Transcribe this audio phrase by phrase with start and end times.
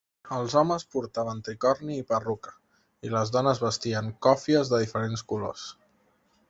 [0.35, 2.55] Els homes portaven tricorni i perruca
[3.09, 5.71] i les dones vestien còfies de diferents colors.